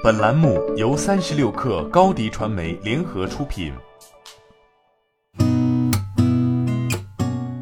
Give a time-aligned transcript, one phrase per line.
[0.00, 3.72] 本栏目由三十六氪高低传媒联合出品。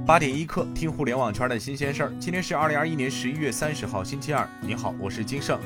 [0.06, 2.12] 八点一刻，听互联网圈的新鲜事儿。
[2.20, 4.46] 今天是二零二一年十一月三十号，星期二。
[4.60, 5.58] 你好，我是金盛。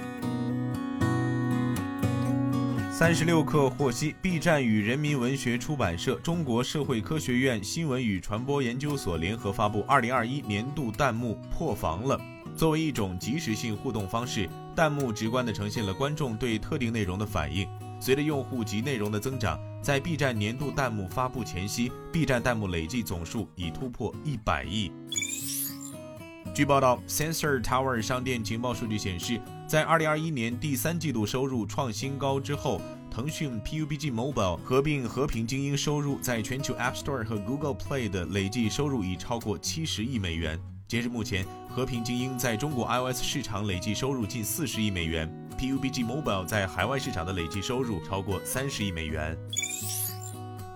[2.92, 12.20] 三十六氪获悉，B 站与人民文学出版社、中国社会科学院新闻与传播研究所联合发布二零二一年度弹幕破防了。
[12.60, 14.46] 作为一种即时性互动方式，
[14.76, 17.66] 弹幕直观地呈现了观众对特定内容的反应。
[17.98, 24.92] 随着用户及内容的增长，在 B 站年度弹幕发布前夕，B 站弹幕累计总数已突破一百亿。
[26.54, 32.78] 据报道，Sensor Tower 商店情报数据显示，在2021年第三季度收入创新高之后，
[33.10, 40.60] 腾讯 PUBG Mobile 合并和平精英收入在全球 App Store 和 Google Play 的累计收入已超过七十亿美元。
[40.90, 49.38] 截至目前，和平精英在中国 iOS 市场累计收入近四十亿美元，PUBG Mobile 在海外市场的累计收入超过三十亿美元。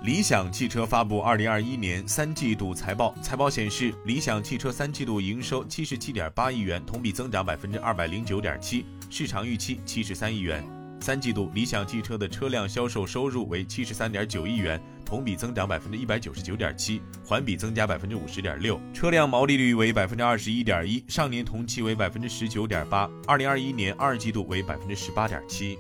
[0.02, 10.64] 理想汽车发布二零二一年三季度财报，财报显示，理想汽车三季度营收七十七点八亿元，同比增长百分之二百零九点七，市场预期七十三亿元。
[11.05, 14.83] 三季度理想汽车的车辆销售收入为七十三点九亿元。
[15.05, 25.77] 同比增长百分之一百九十九点七，环比增加百分之五十点六，车辆毛利率为百分之二十一点一，上年同期为百分之十九点八，二零二一年二季度为百分之十八点七。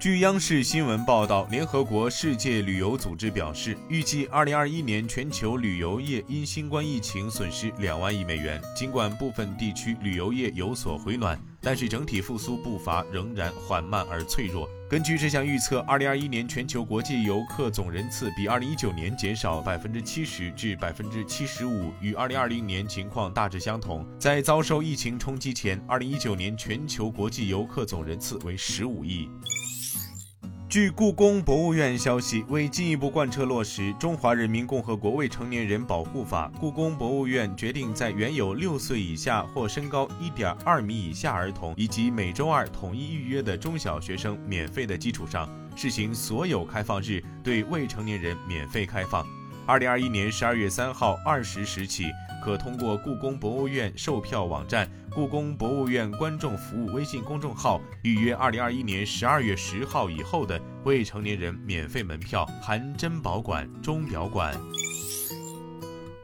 [0.00, 8.60] 据央视新闻报道，联合国世界旅游组织表示，预计二零二一年全球旅游业因新冠疫情损失两万亿美元。
[8.74, 14.68] 尽管部分地区旅游业有所回暖，但是整体复苏步伐仍然缓慢而脆弱。
[14.88, 24.04] 根据这项预测，二零二一年全球国际游客总人次比二零一九年减少百分之七十至百分之七十五，与二零二零年情况大致相同。
[24.18, 29.28] 在遭受疫情冲击前，二零一九年全球国际游客总人次为十五亿。
[30.70, 49.26] 据故宫博物院消息，为进一步贯彻落实《中华人民共和国未成年人保护法》，故宫博物院决定在原有六岁以下或身高一点二米以下儿童以及每周二统一预约的中小学生免费的基础上，试行所有开放日对未成年人免费开放。
[49.66, 52.06] 二零二一年十二月三号二十时起。
[52.42, 64.58] 可通过故宫博物院售票网站、故宫博物院观众服务微信公众号预约二零二一年十二月十号以后的未成年人免费门票，含珍宝馆、钟表馆。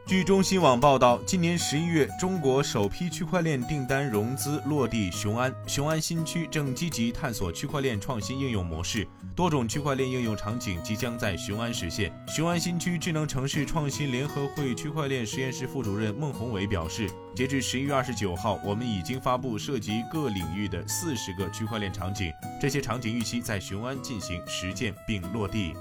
[0.07, 5.53] 据中新网报道，今年十一月，中国首批区块链订单融资落地雄安。
[5.67, 12.13] 雄安新区正积极探索区块链创新应用模式，多种区块链应用场景即将在雄安实现。
[12.29, 25.75] 雄安新区智能城市创新联合会区块链实验室副主任孟宏伟表示，截至十一月二十九号，我们已经发布涉及各领域的四十个区块链场景，这些场景预期在雄安进行实践并落地。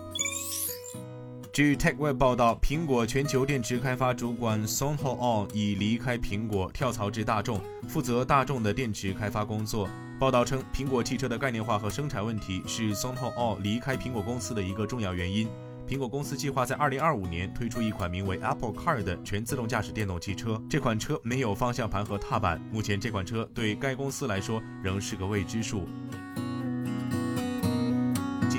[1.56, 9.88] 据 TechWeb 报道，苹果全球电池开发主管 Sonho On 已离开苹果，跳槽至大众，负责大众的电池开发工作。
[10.20, 15.48] 报道称，苹果汽车的概念化和生产问题是 Sonho On 离开苹果公司的一个重要原因。
[15.88, 20.62] 苹果公司计划在2025年推出一款名为 Apple Car 的全自动驾驶电动汽车。
[20.70, 25.88] 这款车没有方向盘和踏板，目前这款车对该公司来说仍是个未知数。